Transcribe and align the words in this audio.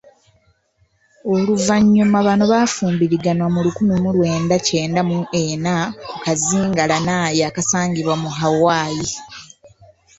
Oluvannyuma 1.33 2.17
bano 2.27 2.43
baafumbirigana 2.51 3.43
mu 3.53 3.59
lukumi 3.65 3.95
mu 4.03 4.09
lwenda 4.15 4.55
kyenda 4.67 5.01
mu 5.09 5.17
ena 5.43 5.75
ku 6.09 6.15
kazinga 6.25 6.83
Lanai 6.91 7.39
akasangibwa 7.49 8.15
mu 8.23 8.29
Hawai. 8.37 9.05